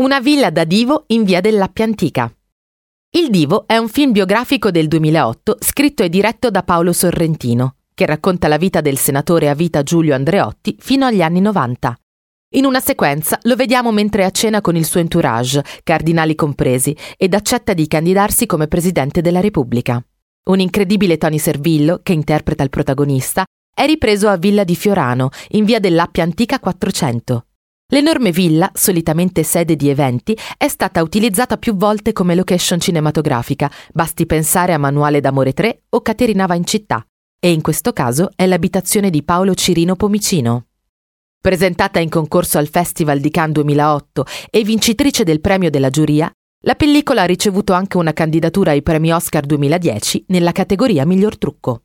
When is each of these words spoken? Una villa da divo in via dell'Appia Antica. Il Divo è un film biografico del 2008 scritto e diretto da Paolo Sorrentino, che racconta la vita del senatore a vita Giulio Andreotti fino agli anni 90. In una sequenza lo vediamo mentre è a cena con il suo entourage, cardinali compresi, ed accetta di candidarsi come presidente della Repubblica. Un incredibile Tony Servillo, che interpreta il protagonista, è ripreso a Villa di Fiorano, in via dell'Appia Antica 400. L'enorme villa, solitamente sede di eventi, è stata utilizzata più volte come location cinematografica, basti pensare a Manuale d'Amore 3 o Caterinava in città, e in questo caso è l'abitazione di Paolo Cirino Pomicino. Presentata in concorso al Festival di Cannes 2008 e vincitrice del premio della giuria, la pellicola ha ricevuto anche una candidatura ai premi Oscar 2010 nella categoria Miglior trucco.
Una 0.00 0.18
villa 0.18 0.48
da 0.48 0.64
divo 0.64 1.04
in 1.08 1.24
via 1.24 1.42
dell'Appia 1.42 1.84
Antica. 1.84 2.34
Il 3.10 3.28
Divo 3.28 3.66
è 3.66 3.76
un 3.76 3.90
film 3.90 4.12
biografico 4.12 4.70
del 4.70 4.88
2008 4.88 5.58
scritto 5.60 6.02
e 6.02 6.08
diretto 6.08 6.50
da 6.50 6.62
Paolo 6.62 6.94
Sorrentino, 6.94 7.74
che 7.92 8.06
racconta 8.06 8.48
la 8.48 8.56
vita 8.56 8.80
del 8.80 8.96
senatore 8.96 9.50
a 9.50 9.54
vita 9.54 9.82
Giulio 9.82 10.14
Andreotti 10.14 10.74
fino 10.80 11.04
agli 11.04 11.20
anni 11.20 11.42
90. 11.42 11.94
In 12.54 12.64
una 12.64 12.80
sequenza 12.80 13.38
lo 13.42 13.56
vediamo 13.56 13.92
mentre 13.92 14.22
è 14.22 14.24
a 14.24 14.30
cena 14.30 14.62
con 14.62 14.74
il 14.74 14.86
suo 14.86 15.00
entourage, 15.00 15.62
cardinali 15.84 16.34
compresi, 16.34 16.96
ed 17.18 17.34
accetta 17.34 17.74
di 17.74 17.86
candidarsi 17.86 18.46
come 18.46 18.68
presidente 18.68 19.20
della 19.20 19.40
Repubblica. 19.40 20.02
Un 20.44 20.60
incredibile 20.60 21.18
Tony 21.18 21.38
Servillo, 21.38 22.00
che 22.02 22.14
interpreta 22.14 22.62
il 22.62 22.70
protagonista, 22.70 23.44
è 23.70 23.84
ripreso 23.84 24.28
a 24.28 24.38
Villa 24.38 24.64
di 24.64 24.76
Fiorano, 24.76 25.28
in 25.50 25.66
via 25.66 25.78
dell'Appia 25.78 26.22
Antica 26.22 26.58
400. 26.58 27.44
L'enorme 27.92 28.30
villa, 28.30 28.70
solitamente 28.72 29.42
sede 29.42 29.74
di 29.74 29.88
eventi, 29.88 30.36
è 30.56 30.68
stata 30.68 31.02
utilizzata 31.02 31.56
più 31.56 31.74
volte 31.74 32.12
come 32.12 32.36
location 32.36 32.78
cinematografica, 32.78 33.68
basti 33.92 34.26
pensare 34.26 34.72
a 34.72 34.78
Manuale 34.78 35.20
d'Amore 35.20 35.52
3 35.52 35.82
o 35.90 36.00
Caterinava 36.00 36.54
in 36.54 36.64
città, 36.64 37.04
e 37.40 37.50
in 37.50 37.60
questo 37.62 37.92
caso 37.92 38.30
è 38.36 38.46
l'abitazione 38.46 39.10
di 39.10 39.24
Paolo 39.24 39.54
Cirino 39.54 39.96
Pomicino. 39.96 40.66
Presentata 41.40 41.98
in 41.98 42.10
concorso 42.10 42.58
al 42.58 42.68
Festival 42.68 43.18
di 43.18 43.30
Cannes 43.30 43.54
2008 43.54 44.24
e 44.50 44.62
vincitrice 44.62 45.24
del 45.24 45.40
premio 45.40 45.68
della 45.68 45.90
giuria, 45.90 46.30
la 46.64 46.76
pellicola 46.76 47.22
ha 47.22 47.26
ricevuto 47.26 47.72
anche 47.72 47.96
una 47.96 48.12
candidatura 48.12 48.70
ai 48.70 48.82
premi 48.82 49.12
Oscar 49.12 49.44
2010 49.46 50.26
nella 50.28 50.52
categoria 50.52 51.04
Miglior 51.04 51.38
trucco. 51.38 51.82